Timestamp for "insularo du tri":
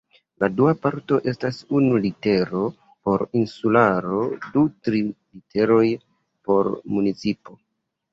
3.41-5.03